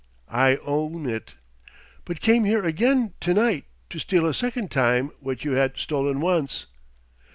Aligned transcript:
"I 0.33 0.55
own 0.65 1.07
it." 1.07 1.35
"But 2.05 2.21
came 2.21 2.43
here 2.43 2.65
again 2.65 3.13
tonight, 3.19 3.65
to 3.91 3.99
steal 3.99 4.25
a 4.25 4.33
second 4.33 4.71
time 4.71 5.11
what 5.19 5.45
you 5.45 5.51
had 5.51 5.77
stolen 5.77 6.21
once?" 6.21 6.65